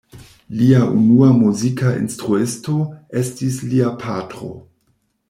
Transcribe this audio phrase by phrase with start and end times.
[0.59, 2.79] Lia unua muzika instruisto
[3.23, 4.51] estis lia patro.